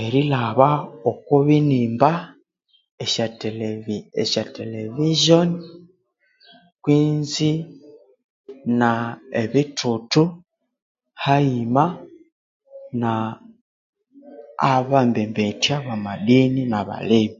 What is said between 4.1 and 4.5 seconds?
esya